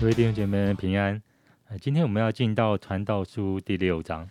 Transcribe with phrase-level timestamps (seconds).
[0.00, 1.20] 各位弟兄姐妹平安。
[1.78, 4.26] 今天我们要进到传道书第六章，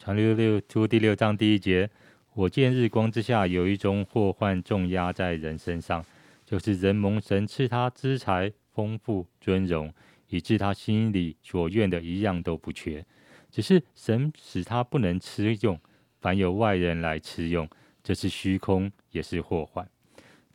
[0.00, 1.88] 传六六书第六章第一节。
[2.34, 6.04] 我见日光之下有一种祸患重压在人身上，
[6.44, 9.92] 就是人蒙神赐他资财、丰富、尊荣，
[10.28, 13.04] 以致他心里所愿的一样都不缺，
[13.50, 15.78] 只是神使他不能吃用，
[16.20, 17.68] 凡有外人来吃用，
[18.02, 19.88] 这是虚空，也是祸患。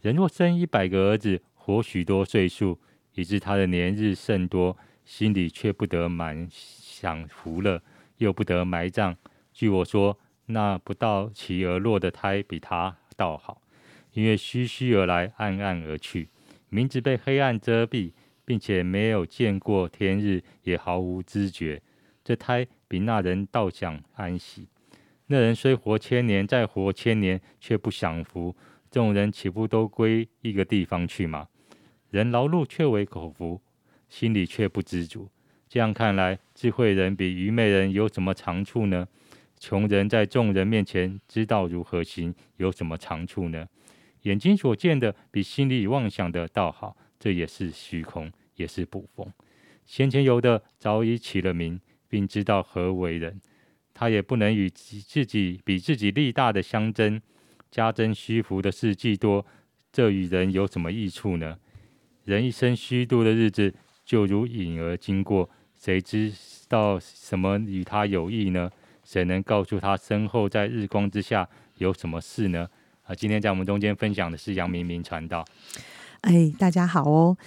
[0.02, 2.80] 人若生一百个儿子，活许多岁数，
[3.16, 4.78] 以致他的年日甚多。
[5.04, 7.80] 心里却不得满享福乐，
[8.18, 9.16] 又不得埋葬。
[9.54, 10.18] 据我说，
[10.48, 13.62] 那不到其而落的胎比他倒好，
[14.14, 16.30] 因为虚虚而来，暗暗而去，
[16.70, 18.12] 名字被黑暗遮蔽，
[18.44, 21.82] 并且没有见过天日，也毫无知觉。
[22.24, 24.68] 这胎比那人倒享安息。
[25.28, 28.56] 那人虽活千年，再活千年，却不享福。
[28.92, 31.48] 众人岂不都归一个地方去吗？
[32.12, 33.62] 人劳碌却为口福。
[34.08, 35.28] 心里却不知足，
[35.68, 39.08] 这样看来，智慧人比愚昧人有什么长处呢？
[39.68, 43.66] 穷人在众人面前知道如何行，有什么长处呢？
[44.22, 49.28] 眼睛所见的比心里妄想的倒好，这也是虚空，也是捕风。
[49.84, 53.42] 先前有的早已起了名，并知道何为人，
[53.92, 57.20] 他也不能与自己比自己力大的相争，
[57.72, 59.44] 加增虚浮的事既多，
[59.92, 61.58] 这与人有什么益处呢？
[62.24, 63.74] 人一生虚度的日子。
[64.06, 66.32] 就如影儿经过，谁知
[66.68, 68.70] 道什么与他有益呢？
[69.06, 72.68] 谁能告诉他身后在日光之下有什么事呢？
[73.04, 75.46] 啊，今天在我们中间分享的是杨明明传道。
[76.22, 77.38] 哎，大家好哦，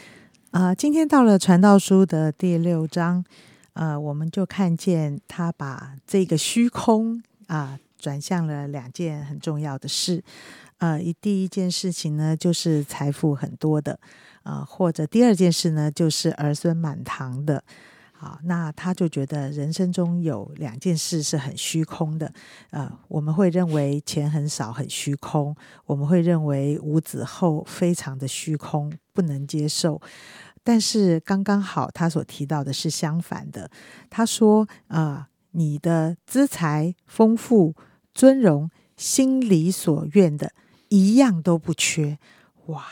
[0.53, 3.25] 啊，今天到了传道书的第六章，
[3.73, 10.23] 呃，我们就看见他把这个虚空啊转向了两件很重要的事。
[10.79, 13.99] 呃，一第一件事情呢，就是财富很多的。
[14.45, 17.63] 啊，或者第二件事呢，就是儿孙满堂的。
[18.21, 22.33] 好，那他就觉得人生中有两件事是很虚空的。
[22.71, 25.55] 呃，我们会认为钱很少很虚空，
[25.87, 30.03] 我们会认为无子后非常的虚空，不能接受。
[30.65, 33.71] 但是刚刚好，他所提到的是相反的。
[34.11, 37.77] 他说：啊，你的资财丰富、
[38.13, 40.51] 尊荣，心里所愿的
[40.89, 42.19] 一样都不缺。
[42.67, 42.85] 哇！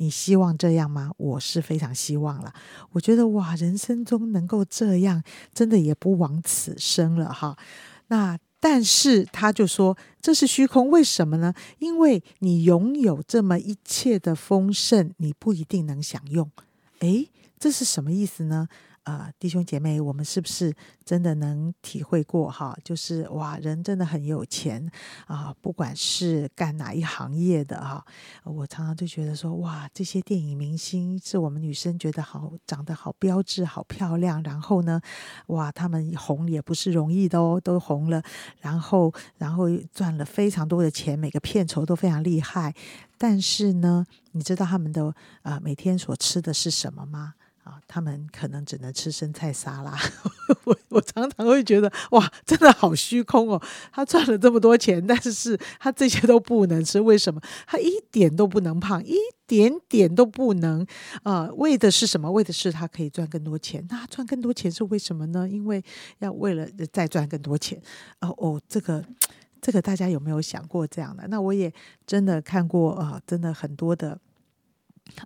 [0.00, 1.12] 你希望这样吗？
[1.18, 2.50] 我是非常希望了。
[2.92, 5.22] 我觉得哇，人生中能够这样，
[5.52, 7.58] 真的也不枉此生了哈。
[8.08, 11.52] 那但是他就说这是虚空，为什么呢？
[11.80, 16.50] 因为你拥有这么一切的丰盛，你不一定能享用。
[17.00, 17.28] 诶，
[17.58, 18.68] 这是什么意思呢？
[19.10, 20.72] 啊，弟兄姐妹，我们是不是
[21.04, 22.76] 真的能体会过哈？
[22.84, 24.88] 就是哇，人真的很有钱
[25.26, 28.04] 啊，不管是干哪一行业的哈，
[28.44, 35.00] 我常常就觉得说哇，这些电影明星是我们女生觉得好，长得好标致、好漂亮，然后呢，
[35.48, 38.22] 哇，他们红也不是容易的哦，都红了，
[38.60, 42.72] 然后然后赚了非常多的钱，每个片酬都非常厉害，
[43.18, 45.12] 但是呢，你知道他们的
[45.42, 47.34] 啊每天所吃的是什么吗？
[47.70, 49.96] 啊，他们可能只能吃生菜沙拉。
[50.64, 53.62] 我我常常会觉得，哇，真的好虚空哦。
[53.92, 57.40] 他赚了这么多钱，但是他这些都不能吃，为什么？
[57.68, 59.14] 他一点都不能胖，一
[59.46, 60.84] 点点都不能。
[61.22, 62.28] 啊，为的是什么？
[62.32, 63.86] 为的是他可以赚更多钱。
[63.88, 65.48] 那赚更多钱是为什么呢？
[65.48, 65.80] 因为
[66.18, 67.80] 要为了再赚更多钱。
[68.20, 69.04] 哦哦，这个
[69.60, 71.28] 这个大家有没有想过这样的？
[71.28, 71.72] 那我也
[72.04, 74.18] 真的看过啊，真的很多的。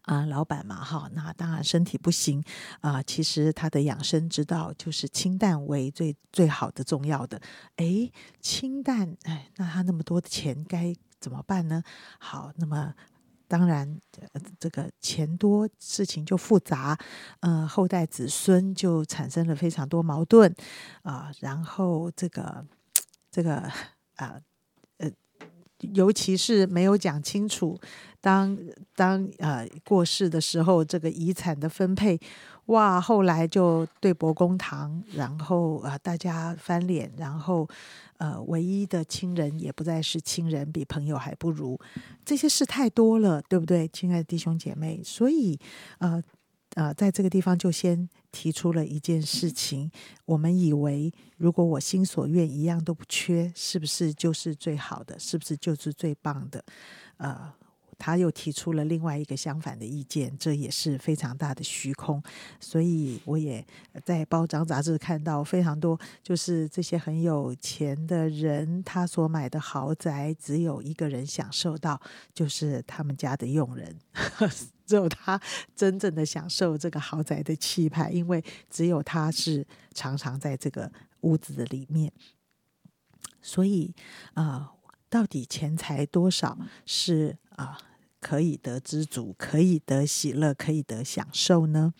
[0.03, 2.43] 啊，老板嘛，哈，那当然身体不行
[2.81, 3.03] 啊。
[3.03, 7.41] 其实他的养生之道就是清淡为最最好的、重要的。
[7.77, 8.11] 哎，
[8.41, 11.83] 清淡，哎，那他那么多的钱该怎么办呢？
[12.19, 12.95] 好，那么
[13.47, 14.01] 当然，
[14.59, 16.99] 这个钱多，事情就复杂，
[17.41, 20.53] 呃，后代子孙就产生了非常多矛盾
[21.03, 21.31] 啊。
[21.41, 22.67] 然后这个
[23.31, 23.73] 这个啊，
[24.17, 24.41] 呃，
[25.81, 27.79] 尤其是没有讲清楚。
[28.21, 28.59] 当
[28.97, 32.19] 当呃过世的时候，这个遗产的分配，
[32.67, 37.69] 哇，后来就对簿公堂，然后啊大家翻脸，然后
[38.17, 41.79] 呃唯一的亲人也不再是亲人，比朋友还不如，
[42.25, 45.03] 这些事太多了，对不对，亲爱的弟兄姐妹？
[45.05, 45.59] 所以
[45.99, 46.23] 呃
[46.75, 49.91] 呃，在这个地方就先提出了一件事情，
[50.25, 55.19] 我们以为如果我心所愿一样都不缺，是不是就是最好的？
[55.19, 56.65] 是不是就是最棒的？
[57.17, 57.53] 呃。
[58.05, 62.23] 他又提出了另外一个相反的意见，这也是非常大的虚空。
[62.61, 63.67] 所以我也
[64.05, 71.99] 在包装杂志看到非常多，就是这些很有钱的人，他所买的豪宅只有一个人享受到，
[72.35, 73.99] 就是他们家的佣人，
[74.85, 75.41] 只有他
[75.75, 80.93] 真正的享受这个豪宅的气派，因为只有他是常常在这个
[81.23, 82.13] 屋子的里面。
[83.41, 83.95] 所以
[84.35, 84.73] 啊。
[85.11, 87.79] 到底钱财多少是啊
[88.25, 91.93] 可以得知足，可以得喜乐，可以得享受呢？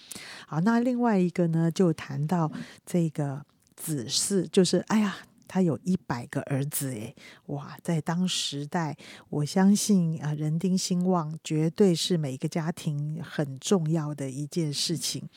[0.47, 2.51] 好，那另外一个呢，就谈到
[2.87, 3.45] 这个
[3.77, 7.15] 子嗣，就是哎呀，他有一百个儿子，诶，
[7.49, 8.97] 哇，在当时代，
[9.29, 15.29] 我相信啊，人丁兴旺绝对是每个家庭很重要的一件事情。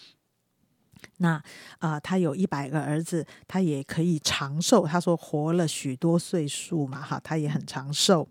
[1.17, 1.41] 那
[1.79, 4.85] 啊，他有一百个儿子，他也可以长寿。
[4.85, 8.27] 他说活了许多岁数嘛，哈，他也很长寿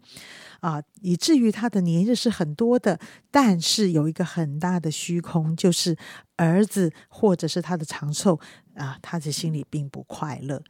[0.61, 2.99] 啊，以至于他的年日是很多的。
[3.31, 5.97] 但是有一个很大的虚空，就是
[6.37, 8.39] 儿子或者是他的长寿
[8.75, 10.63] 啊，他的心里并不快乐。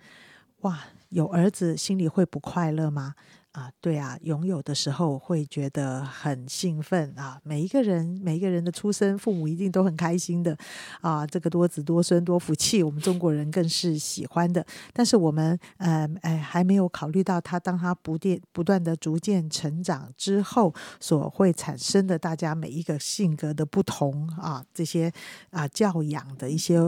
[0.60, 3.14] 哇，有儿子心里会不快乐吗？
[3.56, 7.40] 啊，对啊，拥有的时候会觉得很兴奋啊！
[7.42, 10.54] 每一个人，每一个人的出生，父母一定都很开心的
[11.00, 11.26] 啊！
[11.26, 14.62] 这个多子多孙多福气，我们中国人更是喜欢的。
[14.92, 25.10] 但是我们，呃，哎，还没有考虑到他，当他不断不断的逐渐成长之后，所会产生的大家每一个性格的不同啊，这些
[25.48, 26.78] 啊教养的一些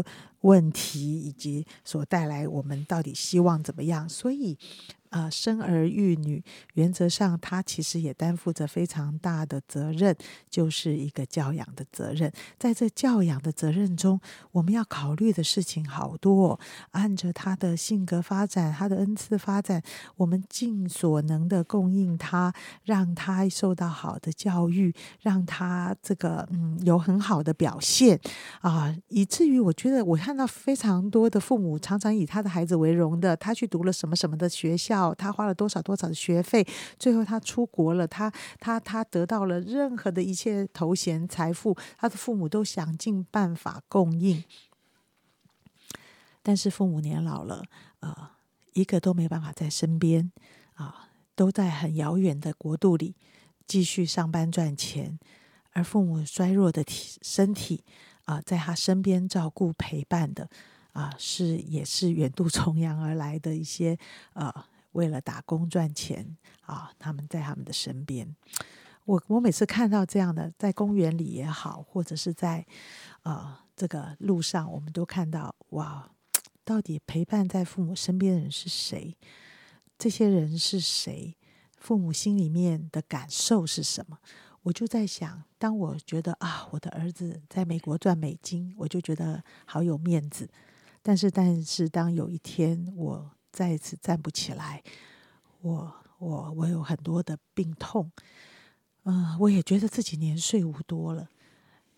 [0.42, 4.06] 问题，以及所带来我们到底希望怎么样？
[4.06, 4.58] 所以。
[5.10, 6.42] 啊，生儿育女，
[6.74, 10.14] 原则上他其实也担负着非常大的责任，
[10.50, 12.30] 就是一个教养的责任。
[12.58, 14.20] 在这教养的责任中，
[14.52, 16.60] 我们要考虑的事情好多。
[16.90, 19.82] 按着他的性格发展，他的恩赐发展，
[20.16, 22.52] 我们尽所能的供应他，
[22.84, 28.18] 让他受到好的教育，让他这个嗯有很好的表现
[28.60, 34.97] 啊，以至于我觉得我看到非常多的父母常常以他的孩子为荣的，他去读了什么什么的学校。
[35.14, 36.66] 他花了多少多少的学费，
[36.98, 44.44] 最后他出国了，他他他得到了任何的一切头衔财富，他的父母都想尽办法供应，
[46.42, 47.64] 但是父母年老了，
[48.00, 48.30] 呃，
[48.72, 50.30] 一个都没办法在身边
[50.74, 53.14] 啊，都在很遥远的国度里
[53.66, 55.18] 继续上班赚钱，
[55.72, 57.84] 而父母衰弱的体身体
[58.24, 60.48] 啊，在他身边照顾陪伴的
[60.92, 63.98] 啊，是也是远渡重洋而来的一些
[64.32, 64.52] 呃。
[64.98, 68.34] 为了打工赚钱啊，他们在他们的身边。
[69.04, 72.66] 我我每次看到这样的，在公园里也好，或者是在
[73.22, 76.10] 啊这个路上，我们都看到哇，
[76.64, 79.16] 到底陪伴在父母身边的人是谁？
[79.96, 81.36] 这些人是谁？
[81.76, 84.18] 父母心里面的感受是什么？
[84.64, 90.50] 我就在想，当我觉得啊，我的儿子在美国赚美金，我就觉得好有面子。
[91.00, 94.80] 但是，但是当有一天我再一次站不起来，
[95.62, 98.12] 我我我有很多的病痛，
[99.02, 101.28] 嗯，我也觉得自己年岁无多了，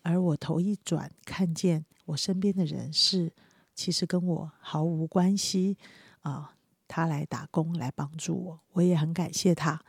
[0.01, 3.31] 而我头一转，看见我身边的人是
[3.75, 5.77] 其实跟我毫无关系
[6.21, 6.55] 啊，
[6.87, 9.79] 他来打工来帮助我，我也很感谢他，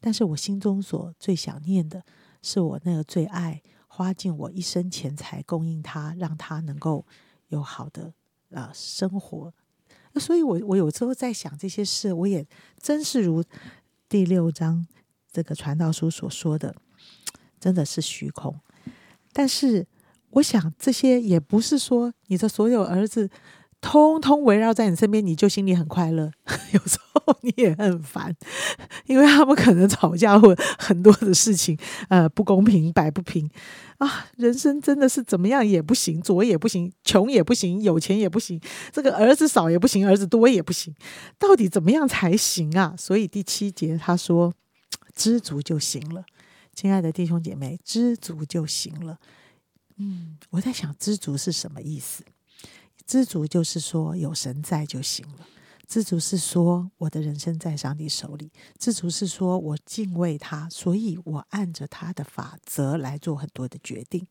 [0.00, 2.04] 但是我心中所最想念的
[2.42, 7.06] 是我那个最爱花尽我一生钱财供应他，让他能够
[7.48, 8.12] 有好的
[8.50, 9.54] 啊生活。
[10.12, 12.46] 那所以，我我有时候在想这些事，我也
[12.80, 13.42] 真是如
[14.08, 14.86] 第六章
[15.30, 16.74] 这个传道书所说的，
[17.58, 18.54] 真的是虚空。
[19.32, 19.86] 但是，
[20.30, 23.30] 我想这些也不是说你的所有儿子。
[23.82, 26.30] 通通围绕在你身边，你就心里很快乐。
[26.72, 28.34] 有时候你也很烦，
[29.06, 31.76] 因为他们可能吵架或很多的事情，
[32.08, 33.50] 呃，不公平、摆不平
[33.98, 34.28] 啊。
[34.36, 38.58] 人生真的是怎么样也不行，左也不行，穷也不行，有钱也不行，
[38.92, 40.94] 这个儿子少也不行，儿子多也不行，
[41.36, 42.94] 到底怎么样才行啊？
[42.96, 44.54] 所以第七节他说
[45.14, 46.24] ：“知足就行了。”
[46.72, 49.18] 亲爱的弟兄姐妹，知足就行了。
[49.98, 52.22] 嗯，我在想，知足是什么意思？
[53.06, 55.46] 知足就是说有神在就行了。
[55.88, 58.50] 知足是说我的人生在上帝手里。
[58.78, 64.26] 知足是说我敬畏他，所以我按着他的法则来做很多的决定。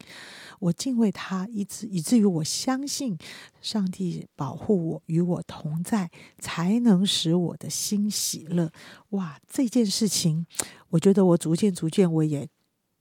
[0.60, 3.16] 我敬畏他，以至以至于我相信
[3.62, 6.10] 上帝保护我，与我同在，
[6.40, 8.72] 才能使我的心喜乐。
[9.10, 10.48] 哇，这件事情，
[10.90, 12.50] 我觉得我逐渐逐渐我也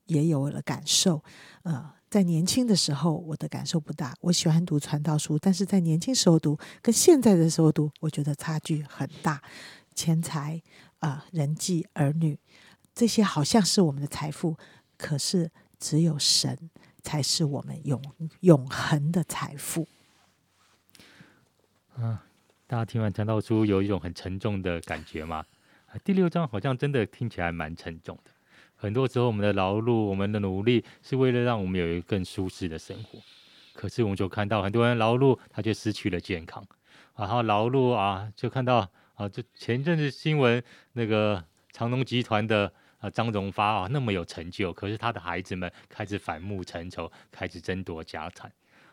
[0.07, 1.25] 也有了感受。
[1.63, 4.13] 呃，在年轻的时候，我的感受不大。
[4.21, 9.41] 我喜欢读传道书，但是在年轻时候读，跟现在的时候读，我觉得差距很大。
[9.95, 10.61] 钱财
[10.99, 12.37] 啊、人际、儿女，
[12.93, 14.57] 这些好像是我们的财富，
[14.99, 16.59] 可是只有神
[17.01, 18.03] 才是我们永
[18.41, 19.87] 永恒的财富。
[22.67, 25.45] 大家听完传道书有一种很沉重的感觉吗？
[26.03, 28.31] 第六章好像真的听起来蛮沉重的。
[28.81, 33.19] 很多时候，我们的劳碌、我们的努力，是为了让我们有一个更舒适的生活。
[33.75, 36.67] 可是，我们就看到很多人劳碌，他却失去了健康。
[37.15, 40.63] 然后劳碌啊，就看到啊，就前阵子新闻
[40.95, 48.51] 那个长隆集团的啊张荣发啊那么有成就，可是他的孩子们开始反目成仇，开始争夺家产。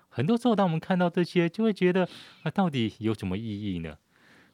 [0.09, 2.09] 很多时候，当我们看到这些，就会觉得
[2.43, 3.97] 啊，到底有什么意义呢？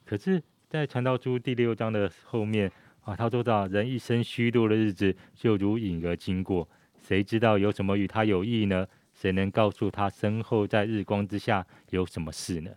[0.06, 2.72] 可是，在传道书第六章的后面
[3.04, 6.68] 啊，他说到人一生虚度的日子，就如影儿经过，
[7.06, 8.88] 谁知道有什么与他有益呢？
[9.14, 12.72] 谁能告诉他身后在日光之下有什么事呢？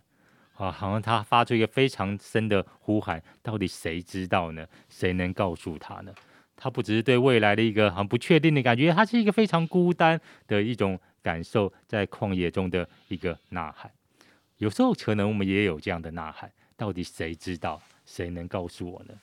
[0.55, 4.65] 啊，好像他发出一个非常深的呼喊，到底谁知道呢？
[4.89, 6.13] 谁能告诉他呢？
[6.55, 13.89] 他不只是对未来的一个很不确定的感觉，他是一个非常孤单的一种感受，在旷野中的一个呐喊。
[14.57, 17.81] 有时候可能我们也有这样的呐喊，到底谁知道？
[18.05, 19.13] 谁能告诉我呢？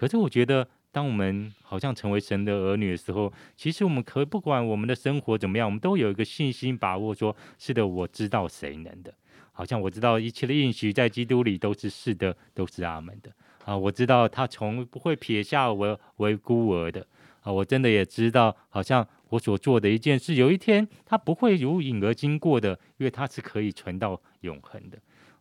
[0.00, 9.12] 可是我觉得，当我们好像成为神的儿女的时候，其实我们可不管我们的生活怎么样，我们都有一个信心把握说，是的，我知道谁能的。
[9.52, 13.30] 好像我知道一切的应许在基督里都是是的，都是阿门的。
[13.66, 17.06] 啊，我知道他从不会撇下我为孤儿的。
[17.42, 24.98] 啊，我真的也知道，好像我所做的一件事，有一天他不会如影而经过的，因为他是可以存到永恒的。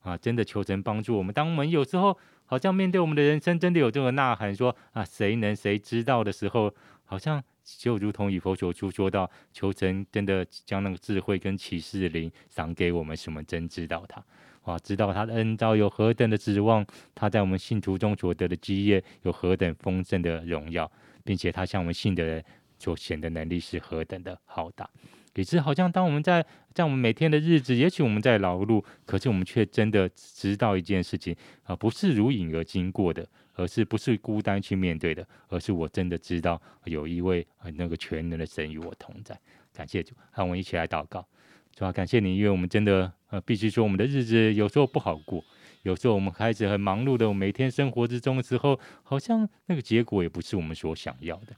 [0.10, 1.34] 啊，真的求神帮助我们。
[1.34, 6.74] 当我们有时候好像面对我们的人生，真的有这个呐喊说啊，谁能谁知道的时候，
[7.06, 14.24] 好像就如同以佛所出说到，求神真的将那个智慧跟启示灵赏给我们，什么真知道他。
[14.64, 16.86] 啊，知道他的恩招有何等的指望，
[17.16, 20.92] 他在我们信徒中所得的基业有何等丰盛的荣耀，
[21.24, 22.44] 并且他向我们信的人
[22.78, 24.88] 所显的能力是何等的浩大。
[25.36, 39.40] 也是好像当我们在在我们每天的日子，也许我们在劳碌，可是我们却真的知道一件事情啊，不是如影而经过的，而是不是孤单去面对的，而是我真的知道有一位啊那个全能的神与我同在。
[39.74, 41.26] 感谢主，让我们一起来祷告。
[41.74, 45.42] 主啊，感谢你，因为我们真的呃，必须说我们的日子有时候不好过，
[45.84, 51.56] 有时候我们开始很忙碌的，每天生活之中的时候，好像那个结果也不是我们所想要的。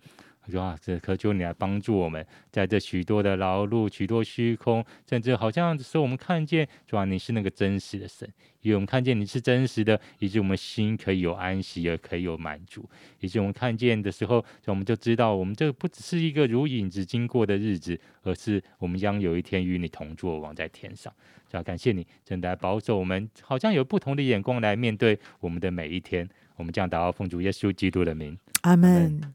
[0.52, 8.30] 主啊，这渴求你来帮助我们，在这许多的劳碌、许多虚空，甚至好像使我们看见，主啊，你是那个真实的神，
[8.62, 12.88] 因为我们看见你是真实的，以致我们心可以有安息，也可以有满足，
[13.22, 21.12] 以致我们看见的时候，我们就知道，我们这不只是一个如影子经过的日子，而是我们将有一天与你同坐，王在天上。
[21.50, 26.30] 主啊，感谢你，真的保守我们，好像有不同的眼光来面对我们的每一天。
[26.58, 28.38] 我们将祷告奉主耶稣基督的名。
[28.62, 29.34] 阿门。